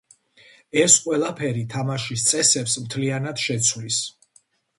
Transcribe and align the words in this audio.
ეს 0.83 0.95
ყველაფერი 1.03 1.65
თამაშის 1.73 2.23
წესებს 2.31 2.79
მთლიანად 2.87 3.45
შეცვლის. 3.45 4.01